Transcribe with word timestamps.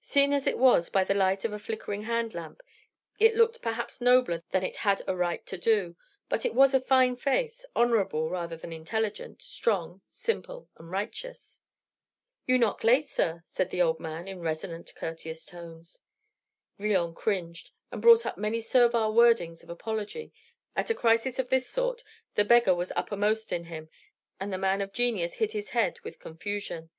Seen 0.00 0.32
as 0.32 0.48
it 0.48 0.58
was 0.58 0.90
by 0.90 1.04
the 1.04 1.14
light 1.14 1.44
of 1.44 1.52
a 1.52 1.58
flickering 1.60 2.02
hand 2.02 2.34
lamp, 2.34 2.62
it 3.20 3.36
looked 3.36 3.62
perhaps 3.62 4.00
nobler 4.00 4.42
than 4.50 4.64
it 4.64 4.78
had 4.78 5.02
a 5.06 5.14
right 5.14 5.46
to 5.46 5.56
do; 5.56 5.94
but 6.28 6.44
it 6.44 6.52
was 6.52 6.74
a 6.74 6.80
fine 6.80 7.14
face, 7.14 7.64
honorable 7.76 8.28
rather 8.28 8.56
than 8.56 8.72
intelligent, 8.72 9.40
strong, 9.40 10.00
simple, 10.08 10.68
and 10.78 10.90
righteous. 10.90 11.60
"You 12.44 12.58
knock 12.58 12.82
late, 12.82 13.06
sir," 13.06 13.44
said 13.46 13.70
the 13.70 13.80
old 13.80 14.00
man 14.00 14.26
in 14.26 14.40
resonant, 14.40 14.92
courteous 14.96 15.46
tones. 15.46 16.00
Villon 16.80 17.14
cringed, 17.14 17.70
and 17.92 18.02
brought 18.02 18.26
up 18.26 18.36
many 18.36 18.60
servile 18.60 19.14
words 19.14 19.62
of 19.62 19.70
apology; 19.70 20.32
at 20.74 20.90
a 20.90 20.94
crisis 20.96 21.38
of 21.38 21.50
this 21.50 21.68
sort, 21.70 22.02
the 22.34 22.44
beggar 22.44 22.74
was 22.74 22.90
uppermost 22.96 23.52
in 23.52 23.66
him, 23.66 23.90
and 24.40 24.52
the 24.52 24.58
man 24.58 24.80
of 24.80 24.92
genius 24.92 25.34
hid 25.34 25.52
his 25.52 25.70
head 25.70 26.00
with 26.00 26.18
confusion. 26.18 26.90